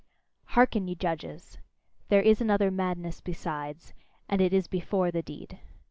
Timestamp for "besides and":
3.21-4.41